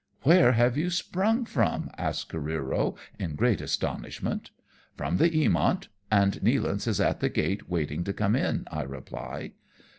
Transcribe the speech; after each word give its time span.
"Where 0.23 0.53
have 0.53 0.77
you 0.77 0.89
sprung 0.89 1.45
from?" 1.45 1.91
asks 1.95 2.27
Careero 2.31 2.97
in 3.19 3.35
great 3.35 3.61
astonishment." 3.61 4.49
From 4.97 5.17
the 5.17 5.29
Eamont, 5.29 5.89
and 6.09 6.41
Nealance 6.41 6.87
is 6.87 6.99
at 6.99 7.19
the 7.19 7.29
gate 7.29 7.69
waiting 7.69 8.03
to 8.05 8.11
come 8.13 8.33
in/' 8.33 8.63
I 8.71 8.81
reply. 8.81 9.51